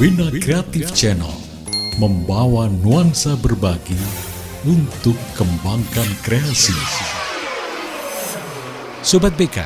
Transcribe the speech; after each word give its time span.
Bina 0.00 0.32
Kreatif 0.32 0.96
Channel 0.96 1.28
membawa 2.00 2.72
nuansa 2.72 3.36
berbagi 3.36 4.00
untuk 4.64 5.12
kembangkan 5.36 6.08
kreasi. 6.24 6.72
Sobat 9.04 9.36
BK, 9.36 9.60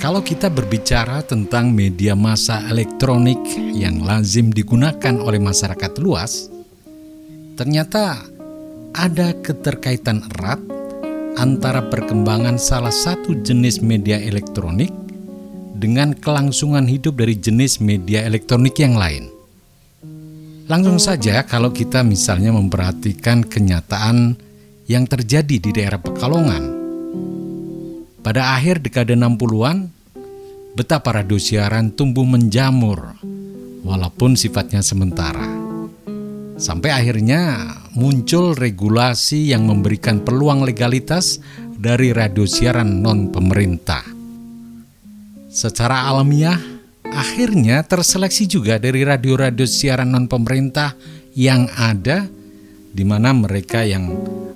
kalau 0.00 0.24
kita 0.24 0.48
berbicara 0.48 1.20
tentang 1.20 1.76
media 1.76 2.16
massa 2.16 2.64
elektronik 2.72 3.36
yang 3.76 4.00
lazim 4.00 4.48
digunakan 4.48 5.20
oleh 5.20 5.36
masyarakat 5.36 5.92
luas, 6.00 6.48
ternyata 7.60 8.16
ada 8.96 9.36
keterkaitan 9.44 10.24
erat 10.40 10.64
antara 11.36 11.84
perkembangan 11.84 12.56
salah 12.56 12.96
satu 12.96 13.36
jenis 13.44 13.84
media 13.84 14.16
elektronik 14.24 14.88
dengan 15.76 16.16
kelangsungan 16.16 16.88
hidup 16.88 17.20
dari 17.20 17.36
jenis 17.36 17.76
media 17.76 18.24
elektronik 18.24 18.80
yang 18.80 18.96
lain. 18.96 19.39
Langsung 20.70 21.02
saja 21.02 21.42
kalau 21.42 21.74
kita 21.74 22.06
misalnya 22.06 22.54
memperhatikan 22.54 23.42
kenyataan 23.42 24.38
yang 24.86 25.02
terjadi 25.02 25.58
di 25.58 25.70
daerah 25.74 25.98
Pekalongan. 25.98 26.62
Pada 28.22 28.54
akhir 28.54 28.78
dekade 28.78 29.18
60-an, 29.18 29.90
betapa 30.78 31.10
radio 31.10 31.42
siaran 31.42 31.90
tumbuh 31.90 32.22
menjamur 32.22 33.18
walaupun 33.82 34.38
sifatnya 34.38 34.78
sementara. 34.78 35.42
Sampai 36.54 36.94
akhirnya 36.94 37.74
muncul 37.98 38.54
regulasi 38.54 39.50
yang 39.50 39.66
memberikan 39.66 40.22
peluang 40.22 40.62
legalitas 40.62 41.42
dari 41.74 42.14
radio 42.14 42.46
siaran 42.46 43.02
non 43.02 43.34
pemerintah. 43.34 44.06
Secara 45.50 46.06
alamiah, 46.06 46.69
akhirnya 47.14 47.82
terseleksi 47.84 48.46
juga 48.46 48.78
dari 48.78 49.02
radio-radio 49.02 49.66
siaran 49.66 50.14
non 50.14 50.26
pemerintah 50.26 50.94
yang 51.34 51.70
ada 51.78 52.26
di 52.90 53.04
mana 53.06 53.30
mereka 53.30 53.86
yang 53.86 54.10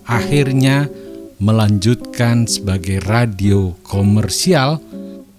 akhirnya 0.04 0.90
melanjutkan 1.38 2.46
sebagai 2.46 3.02
radio 3.04 3.74
komersial, 3.86 4.78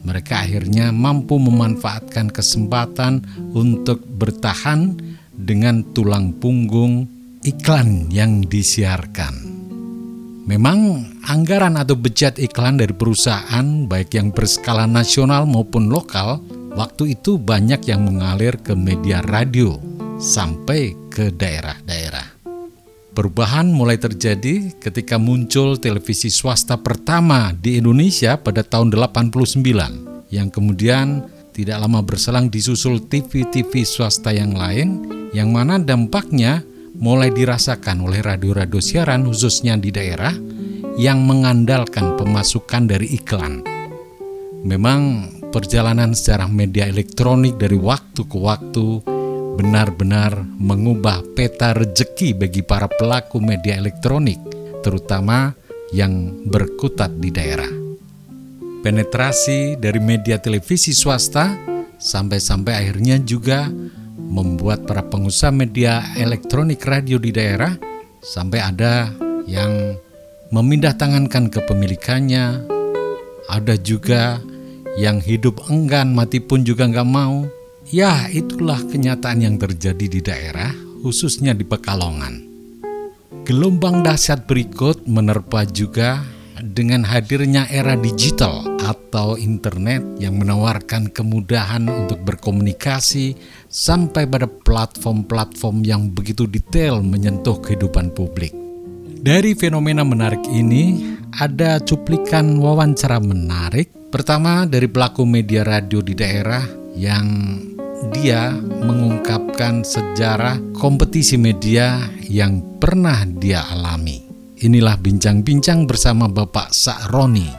mereka 0.06 0.46
akhirnya 0.46 0.94
mampu 0.94 1.40
memanfaatkan 1.42 2.30
kesempatan 2.30 3.26
untuk 3.56 4.04
bertahan 4.06 4.96
dengan 5.36 5.84
tulang 5.92 6.36
punggung 6.38 7.10
iklan 7.44 8.08
yang 8.14 8.46
disiarkan. 8.46 9.56
Memang 10.46 11.10
anggaran 11.26 11.74
atau 11.74 11.98
budget 11.98 12.38
iklan 12.38 12.78
dari 12.78 12.94
perusahaan 12.94 13.90
baik 13.90 14.14
yang 14.14 14.30
berskala 14.30 14.86
nasional 14.86 15.50
maupun 15.50 15.90
lokal 15.90 16.38
waktu 16.76 17.16
itu 17.18 17.40
banyak 17.40 17.88
yang 17.88 18.04
mengalir 18.04 18.60
ke 18.60 18.76
media 18.76 19.24
radio 19.24 19.80
sampai 20.20 20.94
ke 21.08 21.32
daerah-daerah. 21.32 22.36
Perubahan 23.16 23.72
mulai 23.72 23.96
terjadi 23.96 24.76
ketika 24.76 25.16
muncul 25.16 25.80
televisi 25.80 26.28
swasta 26.28 26.76
pertama 26.76 27.56
di 27.56 27.80
Indonesia 27.80 28.36
pada 28.36 28.60
tahun 28.60 28.92
89 28.92 30.36
yang 30.36 30.52
kemudian 30.52 31.24
tidak 31.56 31.80
lama 31.80 32.04
berselang 32.04 32.52
disusul 32.52 33.00
TV-TV 33.08 33.88
swasta 33.88 34.36
yang 34.36 34.52
lain 34.52 35.08
yang 35.32 35.56
mana 35.56 35.80
dampaknya 35.80 36.60
mulai 37.00 37.32
dirasakan 37.32 38.04
oleh 38.04 38.20
radio-radio 38.20 38.84
siaran 38.84 39.24
khususnya 39.24 39.80
di 39.80 39.96
daerah 39.96 40.36
yang 41.00 41.24
mengandalkan 41.24 42.20
pemasukan 42.20 42.84
dari 42.84 43.16
iklan. 43.16 43.64
Memang 44.68 45.32
perjalanan 45.56 46.12
sejarah 46.12 46.52
media 46.52 46.84
elektronik 46.84 47.56
dari 47.56 47.80
waktu 47.80 48.28
ke 48.28 48.36
waktu 48.36 49.00
benar-benar 49.56 50.44
mengubah 50.60 51.24
peta 51.32 51.72
rejeki 51.72 52.36
bagi 52.36 52.60
para 52.60 52.92
pelaku 52.92 53.40
media 53.40 53.80
elektronik, 53.80 54.36
terutama 54.84 55.56
yang 55.96 56.44
berkutat 56.44 57.16
di 57.24 57.32
daerah. 57.32 57.72
Penetrasi 58.84 59.80
dari 59.80 60.04
media 60.04 60.44
televisi 60.44 60.92
swasta 60.92 61.56
sampai-sampai 61.96 62.76
akhirnya 62.76 63.16
juga 63.24 63.72
membuat 64.20 64.84
para 64.84 65.08
pengusaha 65.08 65.56
media 65.56 66.04
elektronik 66.20 66.84
radio 66.84 67.16
di 67.16 67.32
daerah 67.32 67.72
sampai 68.20 68.60
ada 68.60 69.08
yang 69.48 69.96
memindah 70.52 71.00
tangankan 71.00 71.48
kepemilikannya, 71.48 72.60
ada 73.48 73.74
juga 73.80 74.44
yang 74.96 75.20
hidup 75.20 75.68
enggan 75.72 76.16
mati 76.16 76.40
pun 76.40 76.64
juga 76.64 76.88
nggak 76.88 77.10
mau, 77.10 77.48
Ya, 77.94 78.26
itulah 78.34 78.82
kenyataan 78.82 79.46
yang 79.46 79.56
terjadi 79.62 80.10
di 80.10 80.18
daerah, 80.18 80.74
khususnya 81.06 81.54
di 81.54 81.62
Pekalongan. 81.62 82.42
Gelombang 83.46 84.02
dahsyat 84.02 84.50
berikut 84.50 85.06
menerpa 85.06 85.70
juga 85.70 86.26
dengan 86.66 87.06
hadirnya 87.06 87.70
era 87.70 87.94
digital 87.94 88.66
atau 88.82 89.38
internet 89.38 90.02
yang 90.18 90.42
menawarkan 90.42 91.14
kemudahan 91.14 91.86
untuk 91.86 92.26
berkomunikasi 92.26 93.38
sampai 93.70 94.26
pada 94.26 94.50
platform-platform 94.50 95.86
yang 95.86 96.10
begitu 96.10 96.50
detail 96.50 97.06
menyentuh 97.06 97.62
kehidupan 97.62 98.18
publik. 98.18 98.50
Dari 99.22 99.54
fenomena 99.54 100.02
menarik 100.02 100.42
ini, 100.50 101.14
ada 101.38 101.78
cuplikan 101.86 102.58
wawancara 102.58 103.22
menarik. 103.22 103.94
Pertama 104.16 104.64
dari 104.64 104.88
pelaku 104.88 105.28
media 105.28 105.68
radio 105.68 106.00
di 106.00 106.16
daerah 106.16 106.64
yang 106.96 107.60
dia 108.16 108.48
mengungkapkan 108.64 109.84
sejarah 109.84 110.72
kompetisi 110.72 111.36
media 111.36 112.00
yang 112.24 112.80
pernah 112.80 113.28
dia 113.28 113.68
alami. 113.68 114.24
Inilah 114.64 114.96
bincang-bincang 115.04 115.84
bersama 115.84 116.32
Bapak 116.32 116.72
Sakroni. 116.72 117.52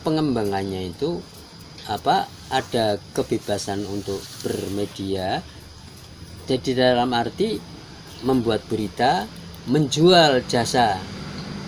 Pengembangannya 0.00 0.88
itu 0.88 1.20
apa? 1.84 2.24
Ada 2.48 2.96
kebebasan 3.12 3.84
untuk 3.84 4.24
bermedia. 4.40 5.44
Jadi 6.48 6.72
dalam 6.72 7.12
arti 7.12 7.60
membuat 8.24 8.64
berita, 8.64 9.28
menjual 9.68 10.40
jasa 10.48 10.96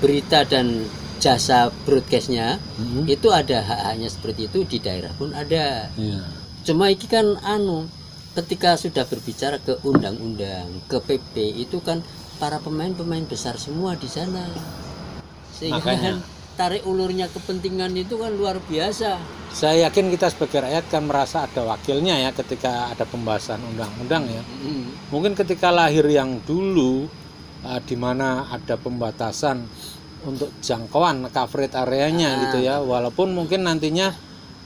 berita 0.01 0.49
dan 0.49 0.81
jasa 1.19 1.73
broadcastnya 1.85 2.59
mm-hmm. 2.59 3.05
itu 3.09 3.29
ada 3.33 3.65
hak-haknya 3.65 4.09
seperti 4.09 4.49
itu 4.49 4.59
di 4.69 4.79
daerah 4.79 5.13
pun 5.17 5.33
ada 5.33 5.89
yeah. 5.97 6.25
cuma 6.63 6.93
ini 6.93 7.07
kan 7.09 7.37
anu 7.43 7.89
ketika 8.37 8.77
sudah 8.77 9.09
berbicara 9.09 9.57
ke 9.57 9.81
undang-undang 9.81 10.69
ke 10.93 11.01
PP 11.01 11.65
itu 11.67 11.81
kan 11.81 12.05
para 12.37 12.61
pemain-pemain 12.61 13.25
besar 13.25 13.57
semua 13.57 13.97
di 13.97 14.09
sana 14.13 14.45
sehingga 15.57 15.81
Makanya. 15.81 16.05
kan 16.05 16.17
tarik 16.57 16.85
ulurnya 16.85 17.29
kepentingan 17.33 17.97
itu 17.97 18.21
kan 18.21 18.33
luar 18.33 18.61
biasa 18.65 19.17
saya 19.53 19.89
yakin 19.89 20.13
kita 20.13 20.29
sebagai 20.29 20.69
rakyat 20.69 20.85
kan 20.93 21.05
merasa 21.09 21.49
ada 21.49 21.65
wakilnya 21.65 22.29
ya 22.29 22.31
ketika 22.37 22.93
ada 22.93 23.09
pembahasan 23.09 23.61
undang-undang 23.65 24.29
ya 24.29 24.43
mm. 24.45 25.09
mungkin 25.09 25.33
ketika 25.33 25.73
lahir 25.73 26.05
yang 26.09 26.41
dulu 26.45 27.09
uh, 27.65 27.81
di 27.81 27.97
mana 27.97 28.53
ada 28.53 28.77
pembatasan 28.77 29.65
untuk 30.27 30.51
jangkauan 30.59 31.23
coverage 31.31 31.79
areanya 31.79 32.35
ah. 32.35 32.41
gitu 32.47 32.59
ya 32.67 32.83
walaupun 32.83 33.33
mungkin 33.33 33.65
nantinya 33.65 34.13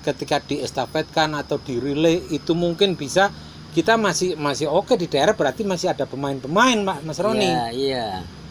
ketika 0.01 0.41
diestafetkan 0.41 1.37
atau 1.37 1.61
direlay 1.61 2.25
itu 2.33 2.57
mungkin 2.57 2.97
bisa 2.97 3.29
kita 3.71 3.95
masih 3.95 4.35
masih 4.35 4.67
oke 4.67 4.99
di 4.99 5.07
daerah 5.07 5.37
berarti 5.37 5.63
masih 5.63 5.95
ada 5.95 6.03
pemain-pemain 6.09 6.83
Pak 6.83 6.99
Mas 7.07 7.21
Roni. 7.23 7.47
Iya, 7.47 7.65
iya. 7.71 8.07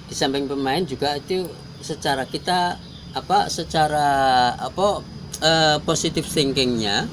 Di 0.07 0.16
samping 0.16 0.48
pemain 0.48 0.80
juga 0.86 1.19
itu 1.19 1.44
secara 1.84 2.24
kita 2.24 2.80
apa 3.12 3.50
secara 3.51 4.07
apa 4.56 5.04
uh, 5.44 5.78
positive 5.84 6.24
thinkingnya 6.24 7.10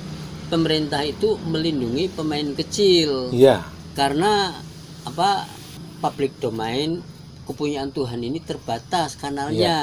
pemerintah 0.46 1.02
itu 1.02 1.34
melindungi 1.50 2.06
pemain 2.14 2.46
kecil. 2.54 3.34
Iya. 3.34 3.66
Karena 3.98 4.54
apa 5.02 5.50
public 5.98 6.38
domain 6.38 7.02
kepunyaan 7.46 7.94
Tuhan 7.94 8.20
ini 8.20 8.42
terbatas 8.42 9.16
kanalnya. 9.16 9.56
Ya. 9.56 9.82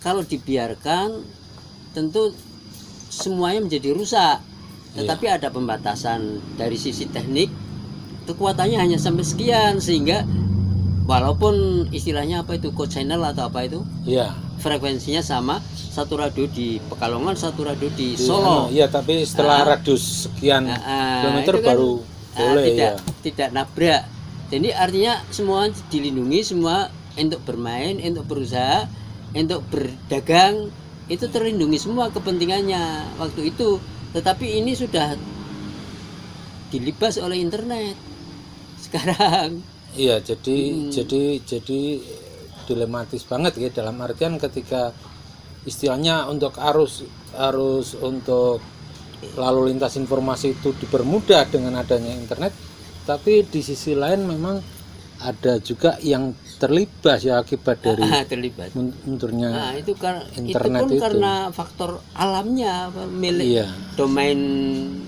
Kalau 0.00 0.22
dibiarkan 0.22 1.26
tentu 1.92 2.32
semuanya 3.10 3.60
menjadi 3.66 3.92
rusak. 3.92 4.38
Tetapi 4.94 5.26
ya. 5.26 5.42
ada 5.42 5.50
pembatasan 5.50 6.38
dari 6.54 6.78
sisi 6.78 7.10
teknik 7.10 7.50
kekuatannya 8.24 8.78
hanya 8.80 8.98
sampai 8.98 9.24
sekian 9.24 9.78
sehingga 9.78 10.24
walaupun 11.04 11.86
istilahnya 11.92 12.42
apa 12.44 12.56
itu 12.56 12.72
code 12.72 12.88
channel 12.88 13.20
atau 13.20 13.52
apa 13.52 13.68
itu 13.68 13.84
ya. 14.08 14.32
frekuensinya 14.64 15.20
sama 15.20 15.60
satu 15.68 16.16
radio 16.16 16.48
di 16.48 16.80
Pekalongan 16.80 17.36
satu 17.36 17.68
radio 17.68 17.92
di 17.92 18.16
Solo 18.16 18.72
iya 18.72 18.88
tapi 18.88 19.20
setelah 19.28 19.62
nah, 19.62 19.68
radius 19.76 20.28
sekian 20.28 20.64
nah, 20.64 20.80
kilometer 21.20 21.54
kan, 21.60 21.68
baru 21.76 21.92
boleh 22.34 22.64
tidak, 22.72 22.80
ya 22.80 22.92
tidak 23.20 23.48
nabrak 23.52 24.02
jadi 24.52 24.76
artinya 24.76 25.24
semua 25.32 25.68
dilindungi 25.88 26.40
semua 26.44 26.88
untuk 27.14 27.40
bermain 27.46 27.96
untuk 28.02 28.24
berusaha 28.26 28.86
untuk 29.34 29.62
berdagang 29.70 30.70
itu 31.10 31.26
terlindungi 31.28 31.76
semua 31.76 32.08
kepentingannya. 32.08 33.16
Waktu 33.20 33.52
itu 33.52 33.78
tetapi 34.14 34.62
ini 34.62 34.72
sudah 34.72 35.18
dilibas 36.70 37.18
oleh 37.20 37.38
internet. 37.42 37.96
Sekarang. 38.84 39.60
Iya, 39.94 40.18
jadi 40.22 40.56
Hmm. 40.74 40.90
jadi 40.90 41.22
jadi 41.46 41.80
dilematis 42.64 43.22
banget 43.28 43.60
ya 43.60 43.68
dalam 43.70 44.00
artian 44.00 44.40
ketika 44.40 44.90
istilahnya 45.68 46.26
untuk 46.28 46.56
arus 46.56 47.04
arus 47.36 47.96
untuk 48.00 48.60
lalu 49.36 49.72
lintas 49.72 49.96
informasi 49.96 50.56
itu 50.56 50.76
dipermudah 50.76 51.48
dengan 51.48 51.80
adanya 51.80 52.12
internet, 52.12 52.52
tapi 53.04 53.44
di 53.44 53.60
sisi 53.60 53.92
lain 53.92 54.24
memang 54.24 54.56
ada 55.20 55.56
juga 55.58 55.96
yang 56.00 56.32
terlibat 56.54 57.20
ya 57.20 57.38
akibat 57.38 57.80
dari 57.86 58.02
Ah, 58.02 58.24
terlibat. 58.24 58.72
mun- 58.72 58.92
mundurnya 59.04 59.48
Nah, 59.48 59.72
itu 59.74 59.92
kan 59.94 60.20
internet 60.34 60.80
itu 60.80 60.84
pun 60.84 60.90
itu. 60.90 61.00
karena 61.00 61.32
faktor 61.50 61.90
alamnya 62.14 62.88
milik 63.10 63.46
Iya. 63.60 63.66
domain 63.94 64.40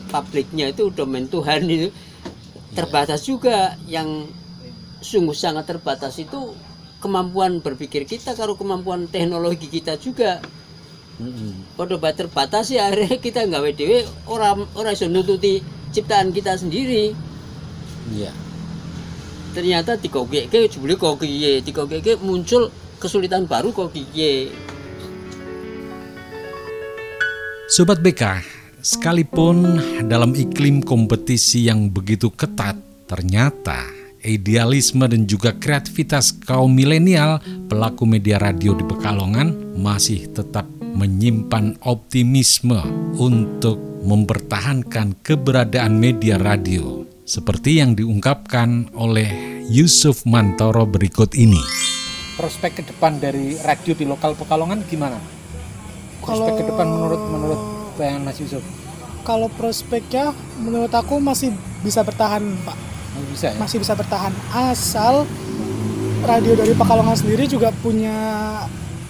publiknya 0.07 0.71
itu 0.71 0.89
domain 0.91 1.27
Tuhan 1.27 1.65
itu. 1.67 1.89
Terbatas 2.73 3.25
juga 3.25 3.73
yang 3.87 4.29
sungguh 4.99 5.33
sangat 5.33 5.65
terbatas 5.67 6.17
itu 6.17 6.53
kemampuan 6.99 7.61
berpikir 7.61 8.05
kita. 8.05 8.33
Kalau 8.33 8.53
kemampuan 8.55 9.07
teknologi 9.07 9.67
kita 9.67 9.97
juga 9.97 10.41
pada 11.73 11.97
bae 11.97 12.13
terbatas 12.13 12.69
ya. 12.69 12.85
Akhirnya 12.89 13.17
kita 13.17 13.41
nggak 13.45 13.75
dhewe 13.75 13.99
orang 14.27 14.69
orang 14.73 14.93
iso 14.93 15.09
nututi 15.09 15.61
ciptaan 15.89 16.29
kita 16.31 16.53
sendiri 16.55 17.17
Iya. 18.13 18.33
ternyata 19.57 19.97
dikogeke 19.97 20.69
jebule 20.69 21.01
kok 21.01 21.17
piye 21.17 21.65
dikogeke 21.65 22.21
muncul 22.21 22.69
kesulitan 23.01 23.49
baru 23.49 23.73
kok 23.73 23.89
piye 23.89 24.53
Sobat 27.67 27.99
BK, 27.99 28.47
sekalipun 28.79 29.83
dalam 30.07 30.39
iklim 30.39 30.87
kompetisi 30.87 31.67
yang 31.67 31.91
begitu 31.91 32.31
ketat, 32.31 32.79
ternyata 33.11 33.91
idealisme 34.23 35.03
dan 35.07 35.27
juga 35.27 35.51
kreativitas 35.51 36.31
kaum 36.31 36.71
milenial 36.71 37.43
pelaku 37.67 38.07
media 38.07 38.39
radio 38.39 38.75
di 38.75 38.87
Pekalongan 38.87 39.79
masih 39.79 40.31
tetap 40.31 40.67
menyimpan 40.81 41.79
optimisme 41.87 42.79
untuk 43.19 43.79
mempertahankan 44.07 45.19
keberadaan 45.23 45.99
media 45.99 46.39
radio 46.39 47.06
seperti 47.27 47.83
yang 47.83 47.99
diungkapkan 47.99 48.95
oleh 48.95 49.59
Yusuf 49.67 50.23
Mantoro 50.31 50.87
berikut 50.87 51.35
ini. 51.35 51.59
Prospek 52.39 52.81
ke 52.81 52.83
depan 52.87 53.19
dari 53.19 53.59
radio 53.67 53.99
di 53.99 54.07
lokal 54.07 54.39
Pekalongan 54.39 54.87
gimana? 54.87 55.19
Prospek 56.23 56.55
Kalau- 56.55 56.59
ke 56.63 56.65
depan 56.71 56.87
menurut 56.87 57.23
menurut 57.35 57.61
bayangan 57.99 58.23
Mas 58.31 58.39
Yusuf 58.39 58.63
Kalau 59.27 59.51
prospeknya 59.51 60.31
menurut 60.63 60.95
aku 60.95 61.19
masih 61.19 61.51
bisa 61.83 62.07
bertahan, 62.07 62.47
Pak. 62.63 62.79
Masih 62.79 63.27
bisa 63.35 63.47
ya? 63.51 63.55
Masih 63.59 63.79
bisa 63.83 63.93
bertahan 63.99 64.31
asal 64.55 65.27
radio 66.23 66.55
dari 66.55 66.71
Pekalongan 66.79 67.19
sendiri 67.19 67.51
juga 67.51 67.75
punya 67.83 68.15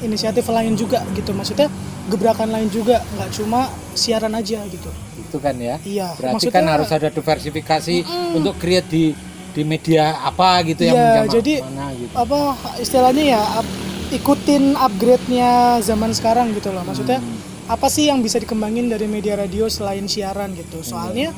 inisiatif 0.00 0.48
lain 0.48 0.72
juga 0.72 1.04
gitu. 1.12 1.36
Maksudnya 1.36 1.68
gebrakan 2.06 2.48
lain 2.48 2.68
juga, 2.68 3.02
nggak 3.02 3.30
cuma 3.32 3.66
siaran 3.92 4.32
aja 4.32 4.62
gitu. 4.66 4.90
Itu 5.18 5.38
kan 5.38 5.56
ya. 5.56 5.76
Iya, 5.82 6.14
Berarti 6.14 6.46
maksudnya- 6.46 6.54
kan 6.54 6.66
harus 6.70 6.90
ada 6.90 7.08
diversifikasi 7.08 7.96
untuk 8.32 8.54
create 8.56 8.86
di 8.86 9.04
di 9.50 9.64
media 9.64 10.20
apa 10.20 10.60
gitu 10.62 10.84
yang 10.84 10.92
Iya, 10.92 11.08
menjama- 11.18 11.32
jadi 11.32 11.54
mana 11.64 11.86
gitu. 11.96 12.12
apa 12.12 12.38
istilahnya 12.76 13.24
ya 13.24 13.42
up- 13.56 13.74
ikutin 14.06 14.76
upgrade-nya 14.76 15.50
zaman 15.80 16.12
sekarang 16.12 16.52
gitu 16.52 16.70
loh. 16.70 16.84
Maksudnya 16.84 17.18
apa 17.66 17.88
sih 17.88 18.06
yang 18.06 18.20
bisa 18.20 18.36
dikembangin 18.36 18.86
dari 18.86 19.08
media 19.08 19.34
radio 19.34 19.66
selain 19.66 20.04
siaran 20.06 20.52
gitu. 20.52 20.84
Soalnya 20.84 21.32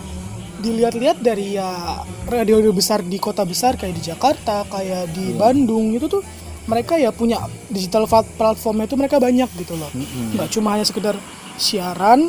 dilihat-lihat 0.58 1.22
dari 1.22 1.54
ya 1.54 2.02
radio 2.26 2.58
besar 2.68 3.00
di 3.00 3.16
kota 3.16 3.46
besar 3.46 3.78
kayak 3.78 3.94
di 3.94 4.02
Jakarta, 4.04 4.66
kayak 4.66 5.14
di 5.14 5.30
Bandung 5.32 5.94
itu 5.94 6.10
tuh 6.10 6.20
mereka 6.68 7.00
ya 7.00 7.10
punya 7.10 7.40
digital 7.72 8.04
plat- 8.04 8.28
platformnya 8.36 8.84
itu 8.84 8.96
mereka 9.00 9.16
banyak 9.16 9.48
gitu 9.56 9.74
loh. 9.74 9.88
Nggak 10.36 10.48
cuma 10.52 10.76
hanya 10.76 10.84
sekedar 10.84 11.16
siaran, 11.56 12.28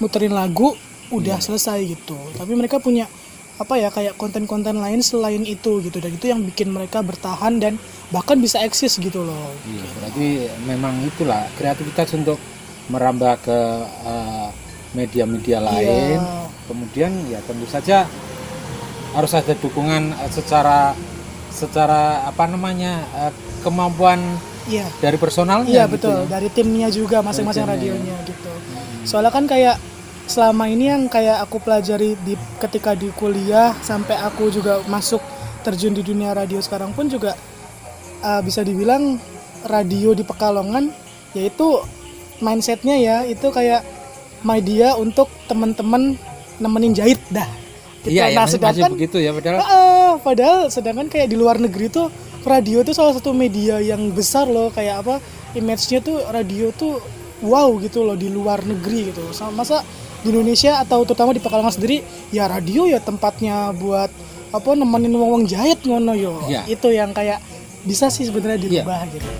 muterin 0.00 0.32
lagu, 0.32 0.72
udah 1.12 1.38
selesai 1.38 1.84
gitu. 1.84 2.16
Tapi 2.34 2.52
mereka 2.56 2.80
punya 2.80 3.04
apa 3.60 3.76
ya 3.76 3.92
kayak 3.92 4.16
konten-konten 4.16 4.80
lain 4.80 5.04
selain 5.04 5.44
itu 5.44 5.84
gitu 5.84 6.00
dan 6.00 6.10
itu 6.10 6.26
yang 6.32 6.40
bikin 6.42 6.72
mereka 6.72 7.04
bertahan 7.04 7.60
dan 7.60 7.76
bahkan 8.08 8.40
bisa 8.40 8.58
eksis 8.64 8.96
gitu 8.96 9.22
loh. 9.22 9.52
Iya, 9.68 9.84
berarti 10.00 10.28
memang 10.64 11.04
itulah 11.04 11.46
kreativitas 11.60 12.16
untuk 12.16 12.40
merambah 12.88 13.38
ke 13.44 13.58
eh, 14.08 14.48
media-media 14.96 15.60
lain. 15.60 16.18
Iya. 16.18 16.48
Kemudian 16.66 17.12
ya 17.28 17.38
tentu 17.44 17.68
saja 17.68 18.08
harus 19.12 19.32
ada 19.36 19.52
dukungan 19.52 20.16
eh, 20.16 20.30
secara 20.32 20.96
secara 21.52 22.24
apa 22.26 22.48
namanya 22.48 23.04
eh, 23.28 23.32
kemampuan 23.60 24.18
Iya. 24.62 24.86
dari 25.02 25.18
personalnya. 25.18 25.68
Iya 25.68 25.84
gitu 25.90 25.94
betul, 25.98 26.18
ya. 26.22 26.38
dari 26.38 26.48
timnya 26.54 26.88
juga 26.88 27.18
masing-masing 27.18 27.66
radionya 27.66 28.14
gitu. 28.26 28.50
Soalnya 29.02 29.34
kan 29.34 29.50
kayak 29.50 29.74
selama 30.30 30.70
ini 30.70 30.86
yang 30.86 31.10
kayak 31.10 31.42
aku 31.42 31.58
pelajari 31.58 32.14
di 32.22 32.38
ketika 32.62 32.94
di 32.94 33.10
kuliah 33.10 33.74
sampai 33.82 34.22
aku 34.22 34.54
juga 34.54 34.78
masuk 34.86 35.18
terjun 35.66 35.94
di 35.94 36.02
dunia 36.06 36.30
radio 36.30 36.62
sekarang 36.62 36.94
pun 36.94 37.10
juga 37.10 37.34
uh, 38.22 38.38
bisa 38.42 38.62
dibilang 38.62 39.18
radio 39.66 40.14
di 40.14 40.22
Pekalongan 40.22 40.94
yaitu 41.34 41.82
mindsetnya 42.38 42.98
ya 42.98 43.16
itu 43.26 43.50
kayak 43.50 43.82
media 44.42 44.94
untuk 44.98 45.30
teman-teman 45.46 46.18
nemenin 46.58 46.94
jahit 46.94 47.18
dah. 47.30 47.46
Gitu. 48.02 48.18
Iya, 48.18 48.28
ya, 48.28 48.34
nah, 48.34 48.46
sedangkan 48.50 48.90
begitu 48.92 49.16
ya 49.16 49.30
padahal 49.30 49.58
Ah, 49.62 50.12
padahal 50.18 50.58
sedangkan 50.68 51.06
kayak 51.06 51.30
di 51.30 51.36
luar 51.38 51.56
negeri 51.56 51.86
tuh 51.86 52.10
radio 52.42 52.82
itu 52.82 52.90
salah 52.90 53.14
satu 53.14 53.30
media 53.30 53.78
yang 53.78 54.10
besar 54.10 54.44
loh 54.44 54.68
kayak 54.68 55.06
apa 55.06 55.22
image-nya 55.54 56.02
tuh 56.02 56.18
radio 56.26 56.74
tuh 56.74 56.98
wow 57.40 57.70
gitu 57.78 58.02
loh 58.02 58.18
di 58.18 58.26
luar 58.26 58.62
negeri 58.62 59.10
gitu 59.10 59.22
sama 59.30 59.62
masa 59.62 59.86
di 60.18 60.30
Indonesia 60.30 60.78
atau 60.78 61.02
terutama 61.02 61.30
di 61.30 61.38
Pekalongan 61.38 61.70
sendiri 61.70 62.02
ya 62.30 62.46
radio 62.46 62.86
ya 62.86 62.98
tempatnya 62.98 63.70
buat 63.70 64.10
apa 64.50 64.68
nemenin 64.74 65.14
wong 65.14 65.46
jahit 65.46 65.82
ngono 65.82 66.12
yo 66.12 66.42
Iya. 66.46 66.66
itu 66.66 66.90
yang 66.90 67.10
kayak 67.10 67.38
bisa 67.82 68.10
sih 68.10 68.26
sebenarnya 68.26 68.58
dirubah 68.60 69.06
gitu 69.10 69.30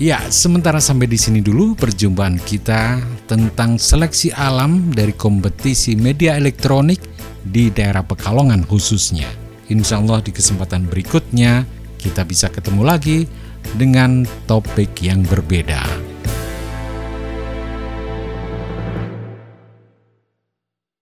Ya, 0.00 0.16
sementara 0.32 0.80
sampai 0.80 1.04
di 1.04 1.20
sini 1.20 1.44
dulu 1.44 1.76
perjumpaan 1.76 2.40
kita 2.40 3.04
tentang 3.30 3.78
seleksi 3.78 4.34
alam 4.34 4.90
dari 4.90 5.14
kompetisi 5.14 5.94
media 5.94 6.34
elektronik 6.34 6.98
di 7.46 7.70
daerah 7.70 8.02
Pekalongan 8.02 8.66
khususnya. 8.66 9.30
Insya 9.70 10.02
Allah 10.02 10.18
di 10.18 10.34
kesempatan 10.34 10.90
berikutnya 10.90 11.62
kita 11.94 12.26
bisa 12.26 12.50
ketemu 12.50 12.82
lagi 12.82 13.30
dengan 13.78 14.26
topik 14.50 14.98
yang 14.98 15.22
berbeda. 15.22 16.09